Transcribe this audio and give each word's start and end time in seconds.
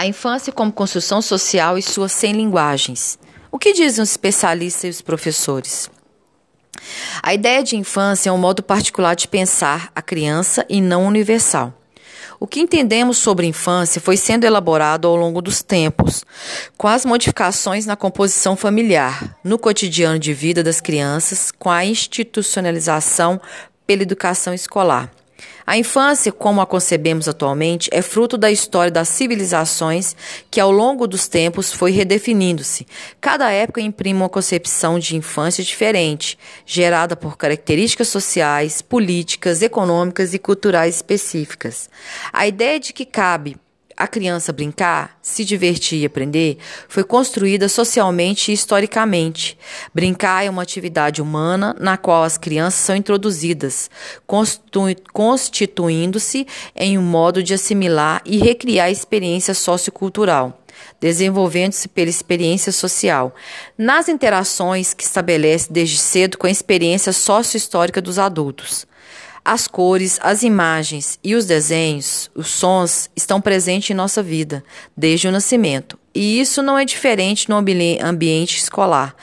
A 0.00 0.06
infância 0.06 0.50
como 0.50 0.72
construção 0.72 1.20
social 1.20 1.76
e 1.76 1.82
suas 1.82 2.12
100 2.12 2.32
linguagens. 2.32 3.18
O 3.52 3.58
que 3.58 3.74
dizem 3.74 4.02
os 4.02 4.12
especialistas 4.12 4.84
e 4.84 4.88
os 4.88 5.02
professores? 5.02 5.90
A 7.22 7.34
ideia 7.34 7.62
de 7.62 7.76
infância 7.76 8.30
é 8.30 8.32
um 8.32 8.38
modo 8.38 8.62
particular 8.62 9.14
de 9.14 9.28
pensar 9.28 9.92
a 9.94 10.00
criança 10.00 10.64
e 10.70 10.80
não 10.80 11.04
universal. 11.04 11.74
O 12.40 12.46
que 12.46 12.60
entendemos 12.60 13.18
sobre 13.18 13.46
infância 13.46 14.00
foi 14.00 14.16
sendo 14.16 14.44
elaborado 14.44 15.06
ao 15.06 15.16
longo 15.16 15.42
dos 15.42 15.62
tempos, 15.62 16.24
com 16.78 16.88
as 16.88 17.04
modificações 17.04 17.84
na 17.84 17.94
composição 17.94 18.56
familiar, 18.56 19.36
no 19.44 19.58
cotidiano 19.58 20.18
de 20.18 20.32
vida 20.32 20.62
das 20.62 20.80
crianças, 20.80 21.52
com 21.52 21.68
a 21.68 21.84
institucionalização 21.84 23.38
pela 23.86 24.00
educação 24.00 24.54
escolar. 24.54 25.10
A 25.66 25.76
infância, 25.76 26.32
como 26.32 26.60
a 26.60 26.66
concebemos 26.66 27.28
atualmente, 27.28 27.88
é 27.92 28.02
fruto 28.02 28.36
da 28.36 28.50
história 28.50 28.90
das 28.90 29.08
civilizações 29.08 30.16
que, 30.50 30.60
ao 30.60 30.70
longo 30.70 31.06
dos 31.06 31.28
tempos, 31.28 31.72
foi 31.72 31.90
redefinindo-se. 31.92 32.86
Cada 33.20 33.50
época 33.50 33.80
imprime 33.80 34.20
uma 34.20 34.28
concepção 34.28 34.98
de 34.98 35.16
infância 35.16 35.62
diferente, 35.62 36.38
gerada 36.66 37.14
por 37.14 37.36
características 37.36 38.08
sociais, 38.08 38.82
políticas, 38.82 39.62
econômicas 39.62 40.34
e 40.34 40.38
culturais 40.38 40.96
específicas. 40.96 41.88
A 42.32 42.46
ideia 42.46 42.80
de 42.80 42.92
que 42.92 43.04
cabe 43.04 43.56
a 44.00 44.08
criança 44.08 44.50
brincar, 44.50 45.18
se 45.20 45.44
divertir 45.44 46.00
e 46.00 46.06
aprender 46.06 46.56
foi 46.88 47.04
construída 47.04 47.68
socialmente 47.68 48.50
e 48.50 48.54
historicamente. 48.54 49.58
Brincar 49.92 50.42
é 50.42 50.48
uma 50.48 50.62
atividade 50.62 51.20
humana 51.20 51.76
na 51.78 51.98
qual 51.98 52.22
as 52.22 52.38
crianças 52.38 52.80
são 52.80 52.96
introduzidas, 52.96 53.90
constituindo-se 55.12 56.46
em 56.74 56.96
um 56.96 57.02
modo 57.02 57.42
de 57.42 57.52
assimilar 57.52 58.22
e 58.24 58.38
recriar 58.38 58.86
a 58.86 58.90
experiência 58.90 59.52
sociocultural 59.52 60.56
desenvolvendo-se 60.98 61.88
pela 61.88 62.08
experiência 62.08 62.72
social, 62.72 63.34
nas 63.76 64.08
interações 64.08 64.94
que 64.94 65.04
estabelece 65.04 65.70
desde 65.70 65.98
cedo 65.98 66.38
com 66.38 66.46
a 66.46 66.50
experiência 66.50 67.12
sócio-histórica 67.12 68.00
dos 68.00 68.18
adultos. 68.18 68.86
As 69.44 69.66
cores, 69.66 70.18
as 70.22 70.42
imagens 70.42 71.18
e 71.24 71.34
os 71.34 71.46
desenhos, 71.46 72.30
os 72.34 72.48
sons 72.48 73.10
estão 73.16 73.40
presentes 73.40 73.90
em 73.90 73.94
nossa 73.94 74.22
vida 74.22 74.62
desde 74.96 75.28
o 75.28 75.32
nascimento. 75.32 75.98
E 76.14 76.40
isso 76.40 76.62
não 76.62 76.76
é 76.76 76.84
diferente 76.84 77.48
no 77.48 77.56
ambiente 77.56 78.58
escolar, 78.58 79.14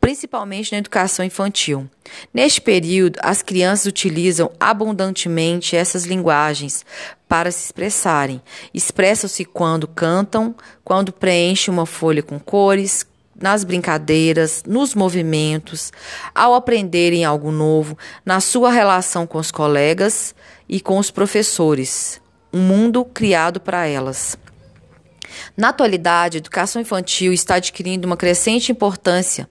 principalmente 0.00 0.72
na 0.72 0.78
educação 0.78 1.24
infantil. 1.24 1.88
Neste 2.32 2.60
período, 2.60 3.18
as 3.20 3.42
crianças 3.42 3.86
utilizam 3.86 4.50
abundantemente 4.60 5.76
essas 5.76 6.04
linguagens 6.04 6.86
para 7.28 7.50
se 7.50 7.64
expressarem. 7.64 8.40
Expressam-se 8.72 9.44
quando 9.44 9.88
cantam, 9.88 10.54
quando 10.84 11.12
preenchem 11.12 11.74
uma 11.74 11.86
folha 11.86 12.22
com 12.22 12.38
cores, 12.38 13.04
nas 13.40 13.64
brincadeiras, 13.64 14.62
nos 14.66 14.94
movimentos, 14.94 15.92
ao 16.34 16.54
aprenderem 16.54 17.24
algo 17.24 17.50
novo, 17.50 17.96
na 18.24 18.40
sua 18.40 18.70
relação 18.70 19.26
com 19.26 19.38
os 19.38 19.50
colegas 19.50 20.34
e 20.68 20.80
com 20.80 20.98
os 20.98 21.10
professores. 21.10 22.20
Um 22.52 22.60
mundo 22.60 23.04
criado 23.04 23.60
para 23.60 23.86
elas. 23.86 24.38
Na 25.56 25.68
atualidade, 25.68 26.36
a 26.36 26.40
educação 26.40 26.80
infantil 26.80 27.32
está 27.32 27.56
adquirindo 27.56 28.06
uma 28.06 28.16
crescente 28.16 28.72
importância 28.72 29.48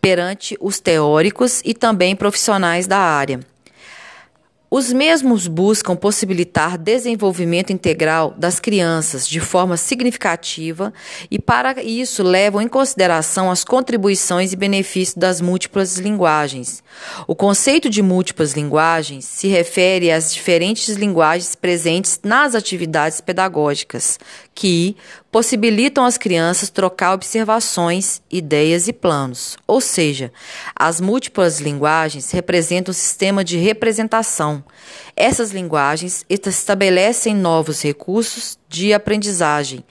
perante 0.00 0.56
os 0.60 0.80
teóricos 0.80 1.60
e 1.64 1.74
também 1.74 2.14
profissionais 2.14 2.86
da 2.86 2.98
área. 2.98 3.40
Os 4.70 4.92
mesmos 4.92 5.46
buscam 5.46 5.96
possibilitar 5.96 6.76
desenvolvimento 6.76 7.72
integral 7.72 8.34
das 8.36 8.60
crianças 8.60 9.26
de 9.26 9.40
forma 9.40 9.78
significativa 9.78 10.92
e, 11.30 11.38
para 11.38 11.82
isso, 11.82 12.22
levam 12.22 12.60
em 12.60 12.68
consideração 12.68 13.50
as 13.50 13.64
contribuições 13.64 14.52
e 14.52 14.56
benefícios 14.56 15.16
das 15.16 15.40
múltiplas 15.40 15.96
linguagens. 15.96 16.82
O 17.26 17.34
conceito 17.34 17.88
de 17.88 18.02
múltiplas 18.02 18.52
linguagens 18.52 19.24
se 19.24 19.48
refere 19.48 20.10
às 20.10 20.34
diferentes 20.34 20.96
linguagens 20.96 21.54
presentes 21.54 22.20
nas 22.22 22.54
atividades 22.54 23.22
pedagógicas, 23.22 24.18
que 24.54 24.94
possibilitam 25.30 26.04
às 26.04 26.16
crianças 26.16 26.70
trocar 26.70 27.12
observações, 27.12 28.22
ideias 28.30 28.88
e 28.88 28.92
planos. 28.92 29.56
Ou 29.66 29.80
seja, 29.80 30.32
as 30.74 31.00
múltiplas 31.00 31.60
linguagens 31.60 32.30
representam 32.30 32.90
um 32.92 32.94
sistema 32.94 33.44
de 33.44 33.56
representação. 33.56 34.64
Essas 35.14 35.50
linguagens 35.50 36.24
estabelecem 36.28 37.34
novos 37.34 37.82
recursos 37.82 38.58
de 38.68 38.92
aprendizagem, 38.92 39.84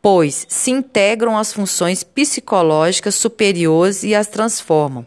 pois 0.00 0.44
se 0.48 0.70
integram 0.70 1.38
às 1.38 1.52
funções 1.52 2.02
psicológicas 2.02 3.14
superiores 3.14 4.02
e 4.02 4.14
as 4.14 4.26
transformam. 4.26 5.06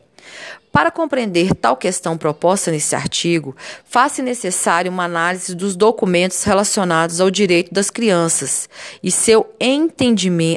Para 0.75 0.91
compreender 0.91 1.55
tal 1.55 1.77
questão 1.77 2.17
proposta 2.17 2.69
nesse 2.69 2.97
artigo, 2.97 3.55
faz-se 3.85 4.21
necessário 4.21 4.91
uma 4.91 5.05
análise 5.05 5.55
dos 5.55 5.73
documentos 5.73 6.43
relacionados 6.43 7.21
ao 7.21 7.31
direito 7.31 7.73
das 7.73 7.89
crianças 7.89 8.67
e 9.01 9.09
seu 9.09 9.49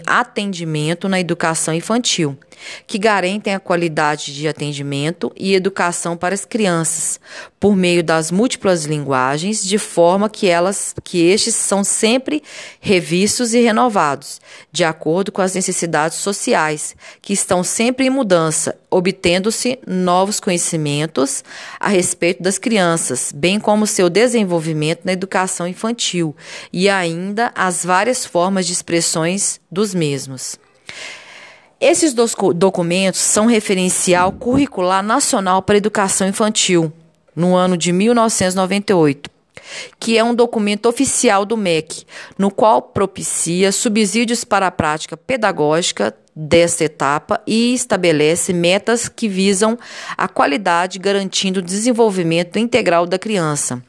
atendimento 0.04 1.08
na 1.08 1.20
educação 1.20 1.72
infantil 1.72 2.36
que 2.86 2.98
garantem 2.98 3.54
a 3.54 3.60
qualidade 3.60 4.34
de 4.34 4.48
atendimento 4.48 5.32
e 5.36 5.54
educação 5.54 6.16
para 6.16 6.34
as 6.34 6.44
crianças, 6.44 7.20
por 7.58 7.74
meio 7.76 8.02
das 8.02 8.30
múltiplas 8.30 8.84
linguagens, 8.84 9.64
de 9.64 9.78
forma 9.78 10.30
que 10.30 10.48
elas 10.48 10.94
que 11.02 11.26
estes 11.26 11.54
são 11.54 11.82
sempre 11.82 12.42
revistos 12.80 13.54
e 13.54 13.60
renovados, 13.60 14.40
de 14.70 14.84
acordo 14.84 15.32
com 15.32 15.42
as 15.42 15.54
necessidades 15.54 16.18
sociais, 16.18 16.94
que 17.20 17.32
estão 17.32 17.64
sempre 17.64 18.06
em 18.06 18.10
mudança, 18.10 18.78
obtendo-se 18.90 19.78
novos 19.86 20.40
conhecimentos 20.40 21.42
a 21.78 21.88
respeito 21.88 22.42
das 22.42 22.58
crianças, 22.58 23.32
bem 23.34 23.58
como 23.58 23.86
seu 23.86 24.08
desenvolvimento 24.08 25.00
na 25.04 25.12
educação 25.12 25.66
infantil 25.66 26.34
e 26.72 26.88
ainda 26.88 27.52
as 27.54 27.84
várias 27.84 28.24
formas 28.24 28.66
de 28.66 28.72
expressões 28.72 29.60
dos 29.70 29.94
mesmos. 29.94 30.58
Esses 31.80 32.12
dois 32.12 32.34
documentos 32.56 33.20
são 33.20 33.46
referencial 33.46 34.32
curricular 34.32 35.00
nacional 35.00 35.62
para 35.62 35.76
educação 35.76 36.26
infantil, 36.26 36.92
no 37.36 37.54
ano 37.54 37.76
de 37.76 37.92
1998, 37.92 39.30
que 40.00 40.18
é 40.18 40.24
um 40.24 40.34
documento 40.34 40.88
oficial 40.88 41.44
do 41.44 41.56
MEC, 41.56 42.04
no 42.36 42.50
qual 42.50 42.82
propicia 42.82 43.70
subsídios 43.70 44.42
para 44.42 44.66
a 44.66 44.72
prática 44.72 45.16
pedagógica 45.16 46.12
desta 46.34 46.82
etapa 46.82 47.40
e 47.46 47.74
estabelece 47.74 48.52
metas 48.52 49.08
que 49.08 49.28
visam 49.28 49.78
a 50.16 50.26
qualidade, 50.26 50.98
garantindo 50.98 51.60
o 51.60 51.62
desenvolvimento 51.62 52.58
integral 52.58 53.06
da 53.06 53.20
criança 53.20 53.80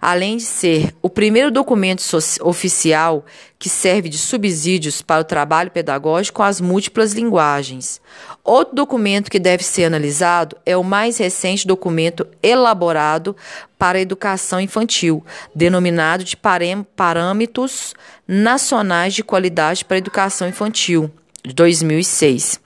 além 0.00 0.36
de 0.36 0.44
ser 0.44 0.94
o 1.02 1.08
primeiro 1.08 1.50
documento 1.50 2.02
oficial 2.42 3.24
que 3.58 3.68
serve 3.68 4.08
de 4.08 4.16
subsídios 4.16 5.02
para 5.02 5.20
o 5.20 5.24
trabalho 5.24 5.70
pedagógico 5.70 6.36
com 6.36 6.42
as 6.42 6.60
múltiplas 6.60 7.12
linguagens. 7.12 8.00
Outro 8.42 8.74
documento 8.74 9.30
que 9.30 9.38
deve 9.38 9.62
ser 9.62 9.84
analisado 9.84 10.56
é 10.64 10.76
o 10.76 10.82
mais 10.82 11.18
recente 11.18 11.66
documento 11.66 12.26
elaborado 12.42 13.36
para 13.78 13.98
a 13.98 14.02
educação 14.02 14.60
infantil, 14.60 15.24
denominado 15.54 16.24
de 16.24 16.36
Parâmetros 16.36 17.94
Nacionais 18.26 19.14
de 19.14 19.22
Qualidade 19.22 19.84
para 19.84 19.96
a 19.96 19.98
Educação 19.98 20.48
Infantil, 20.48 21.10
de 21.44 21.52
2006. 21.52 22.60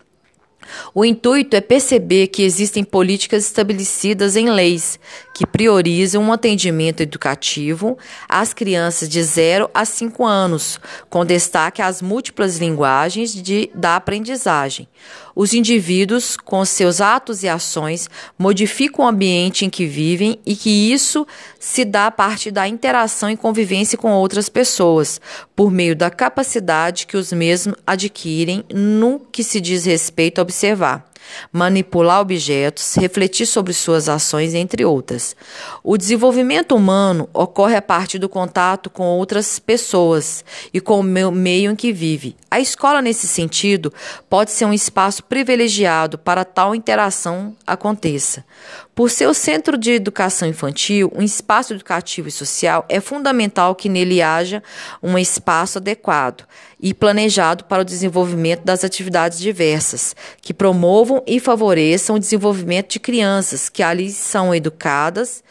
O 0.95 1.05
intuito 1.05 1.57
é 1.57 1.61
perceber 1.61 2.29
que 2.29 2.43
existem 2.43 2.85
políticas 2.85 3.45
estabelecidas 3.45 4.37
em 4.37 4.51
leis 4.51 4.99
que 5.35 5.45
priorizam 5.45 6.23
um 6.23 6.33
atendimento 6.33 7.01
educativo 7.03 7.99
às 8.29 8.55
crianças 8.55 9.09
de 9.09 9.21
0 9.21 9.69
a 9.75 9.85
5 9.85 10.25
anos, 10.25 10.79
com 11.11 11.27
destaque 11.27 11.83
às 11.83 12.01
múltiplas 12.01 12.59
linguagens 12.59 13.35
de, 13.35 13.69
da 13.75 13.97
aprendizagem. 13.97 14.89
Os 15.35 15.53
indivíduos, 15.53 16.37
com 16.37 16.65
seus 16.65 17.01
atos 17.01 17.43
e 17.43 17.49
ações, 17.49 18.09
modificam 18.39 19.05
o 19.05 19.09
ambiente 19.09 19.65
em 19.65 19.71
que 19.71 19.85
vivem 19.85 20.39
e 20.47 20.55
que 20.55 20.71
isso 20.71 21.27
se 21.59 21.85
dá 21.85 22.07
a 22.07 22.11
partir 22.13 22.53
da 22.53 22.69
interação 22.69 23.29
e 23.29 23.37
convivência 23.37 23.99
com 23.99 24.13
outras 24.13 24.49
pessoas, 24.49 25.21
por 25.57 25.73
meio 25.73 25.97
da 25.97 26.11
capacidade 26.11 27.09
que 27.09 27.17
os 27.17 27.33
mesmos 27.33 27.77
adquirem 27.85 28.65
no 28.73 29.19
que 29.19 29.43
se 29.43 29.61
diz 29.61 29.85
respeito 29.85 30.39
a 30.39 30.43
observar 30.43 31.13
manipular 31.53 32.21
objetos, 32.21 32.95
refletir 32.95 33.47
sobre 33.47 33.73
suas 33.73 34.09
ações, 34.09 34.55
entre 34.55 34.85
outras. 34.85 35.37
O 35.83 35.97
desenvolvimento 35.97 36.75
humano 36.75 37.29
ocorre 37.33 37.77
a 37.77 37.83
partir 37.83 38.19
do 38.19 38.29
contato 38.29 38.91
com 38.91 39.05
outras 39.05 39.59
pessoas 39.59 40.45
e 40.73 40.81
com 40.81 41.01
o 41.01 41.33
meio 41.33 41.71
em 41.71 41.77
que 41.77 41.93
vive. 41.93 42.37
A 42.51 42.61
escola, 42.61 43.03
nesse 43.03 43.27
sentido, 43.27 43.93
pode 44.29 44.51
ser 44.51 44.65
um 44.65 44.73
espaço 44.73 45.25
privilegiado 45.25 46.19
para 46.19 46.45
tal 46.45 46.75
interação 46.75 47.55
aconteça. 47.67 48.45
Por 48.95 49.11
ser 49.11 49.27
o 49.27 49.35
centro 49.35 49.77
de 49.77 49.91
educação 49.91 50.47
infantil, 50.47 51.13
um 51.15 51.23
espaço 51.23 51.75
educativo 51.75 52.29
e 52.29 52.33
social, 52.33 52.85
é 52.89 53.01
fundamental 53.01 53.75
que 53.75 53.89
nele 53.89 54.23
haja 54.23 54.63
um 55.03 55.19
espaço 55.19 55.79
adequado 55.79 56.45
e 56.81 56.93
planejado 56.93 57.65
para 57.65 57.83
o 57.83 57.85
desenvolvimento 57.85 58.65
das 58.65 58.85
atividades 58.85 59.39
diversas, 59.39 60.15
que 60.41 60.55
promovam 60.55 61.23
e 61.27 61.39
favoreçam 61.39 62.17
o 62.17 62.19
desenvolvimento 62.19 62.93
de 62.93 63.01
crianças 63.01 63.69
que 63.69 63.83
ali 63.83 64.11
são 64.11 64.55
educadas 64.55 65.43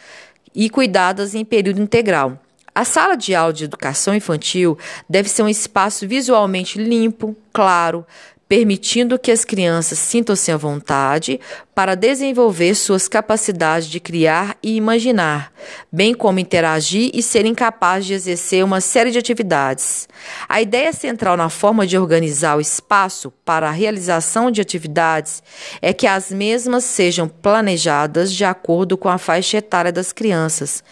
e 0.53 0.69
cuidadas 0.69 1.33
em 1.33 1.43
período 1.43 1.81
integral. 1.81 2.39
A 2.75 2.83
sala 2.83 3.15
de 3.15 3.35
aula 3.35 3.53
de 3.53 3.65
educação 3.65 4.15
infantil 4.15 4.75
deve 5.07 5.29
ser 5.29 5.43
um 5.43 5.49
espaço 5.49 6.07
visualmente 6.07 6.79
limpo, 6.79 7.35
claro, 7.51 8.03
permitindo 8.49 9.19
que 9.19 9.31
as 9.31 9.45
crianças 9.45 9.99
sintam-se 9.99 10.51
à 10.51 10.57
vontade 10.57 11.39
para 11.75 11.93
desenvolver 11.93 12.73
suas 12.73 13.07
capacidades 13.07 13.87
de 13.87 13.99
criar 13.99 14.57
e 14.61 14.75
imaginar, 14.75 15.53
bem 15.91 16.15
como 16.15 16.39
interagir 16.39 17.11
e 17.13 17.21
serem 17.21 17.53
capazes 17.53 18.07
de 18.07 18.13
exercer 18.13 18.63
uma 18.63 18.81
série 18.81 19.11
de 19.11 19.19
atividades. 19.19 20.07
A 20.49 20.59
ideia 20.59 20.91
central 20.93 21.37
na 21.37 21.49
forma 21.49 21.85
de 21.85 21.95
organizar 21.95 22.57
o 22.57 22.61
espaço 22.61 23.31
para 23.45 23.69
a 23.69 23.71
realização 23.71 24.49
de 24.49 24.61
atividades 24.61 25.43
é 25.79 25.93
que 25.93 26.07
as 26.07 26.31
mesmas 26.31 26.83
sejam 26.83 27.27
planejadas 27.27 28.33
de 28.33 28.43
acordo 28.43 28.97
com 28.97 29.09
a 29.09 29.19
faixa 29.19 29.57
etária 29.57 29.91
das 29.91 30.11
crianças 30.11 30.83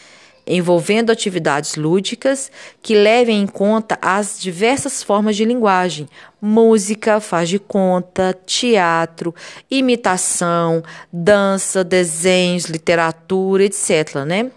envolvendo 0.46 1.12
atividades 1.12 1.76
lúdicas 1.76 2.52
que 2.82 2.96
levem 2.96 3.42
em 3.42 3.48
conta 3.48 3.98
as 4.02 4.40
diversas 4.40 5.04
formas 5.04 5.36
de 5.36 5.46
linguagem, 5.46 6.08
música, 6.42 7.20
faz 7.20 7.50
de 7.50 7.60
conta, 7.60 8.38
teatro, 8.46 9.34
imitação, 9.70 10.84
dança, 11.12 11.84
desenhos, 11.84 12.66
literatura, 12.66 13.64
etc. 13.64 14.16
Né? 14.26 14.52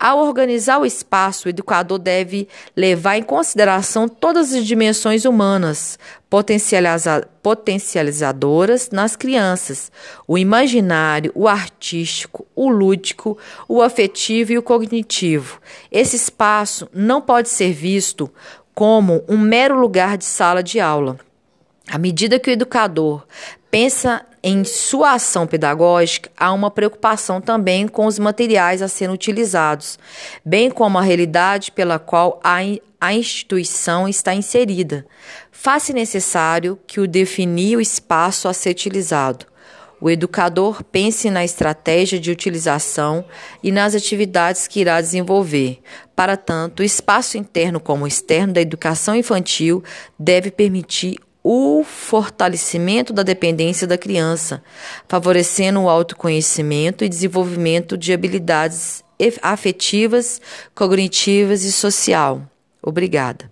Ao 0.00 0.18
organizar 0.18 0.80
o 0.80 0.86
espaço, 0.86 1.46
o 1.46 1.50
educador 1.50 1.98
deve 1.98 2.48
levar 2.74 3.18
em 3.18 3.22
consideração 3.22 4.08
todas 4.08 4.54
as 4.54 4.64
dimensões 4.64 5.26
humanas, 5.26 5.98
potencializa 6.30 7.28
potencializadoras 7.42 8.88
nas 8.90 9.14
crianças: 9.14 9.92
o 10.26 10.38
imaginário, 10.38 11.30
o 11.34 11.46
artístico, 11.46 12.46
o 12.56 12.70
lúdico, 12.70 13.36
o 13.68 13.82
afetivo 13.82 14.52
e 14.52 14.58
o 14.58 14.62
cognitivo. 14.62 15.60
Esse 15.92 16.16
espaço 16.16 16.88
não 16.94 17.20
pode 17.20 17.50
ser 17.50 17.74
visto 17.74 18.32
como 18.74 19.22
um 19.28 19.36
mero 19.36 19.78
lugar 19.78 20.16
de 20.16 20.24
sala 20.24 20.62
de 20.62 20.80
aula. 20.80 21.18
À 21.90 21.98
medida 21.98 22.38
que 22.38 22.48
o 22.48 22.52
educador 22.52 23.26
pensa 23.68 24.24
em 24.44 24.62
sua 24.62 25.14
ação 25.14 25.44
pedagógica, 25.44 26.30
há 26.36 26.52
uma 26.52 26.70
preocupação 26.70 27.40
também 27.40 27.88
com 27.88 28.06
os 28.06 28.16
materiais 28.16 28.80
a 28.80 28.86
serem 28.86 29.12
utilizados, 29.12 29.98
bem 30.44 30.70
como 30.70 30.98
a 30.98 31.02
realidade 31.02 31.72
pela 31.72 31.98
qual 31.98 32.38
a, 32.44 32.58
a 33.00 33.12
instituição 33.12 34.08
está 34.08 34.32
inserida. 34.32 35.04
Faz-se 35.50 35.92
necessário 35.92 36.78
que 36.86 37.00
o 37.00 37.08
definir 37.08 37.76
o 37.76 37.80
espaço 37.80 38.46
a 38.46 38.52
ser 38.52 38.70
utilizado. 38.70 39.46
O 40.00 40.08
educador 40.08 40.84
pense 40.84 41.28
na 41.28 41.44
estratégia 41.44 42.20
de 42.20 42.30
utilização 42.30 43.24
e 43.64 43.72
nas 43.72 43.96
atividades 43.96 44.68
que 44.68 44.80
irá 44.80 45.00
desenvolver. 45.00 45.80
Para 46.14 46.36
tanto, 46.36 46.80
o 46.80 46.84
espaço 46.84 47.36
interno 47.36 47.80
como 47.80 48.06
externo 48.06 48.52
da 48.52 48.60
educação 48.60 49.16
infantil 49.16 49.82
deve 50.16 50.52
permitir 50.52 51.18
o 51.42 51.82
fortalecimento 51.82 53.12
da 53.12 53.22
dependência 53.22 53.86
da 53.86 53.96
criança, 53.96 54.62
favorecendo 55.08 55.80
o 55.80 55.88
autoconhecimento 55.88 57.04
e 57.04 57.08
desenvolvimento 57.08 57.96
de 57.96 58.12
habilidades 58.12 59.02
afetivas, 59.42 60.40
cognitivas 60.74 61.62
e 61.64 61.72
social. 61.72 62.42
Obrigada. 62.82 63.49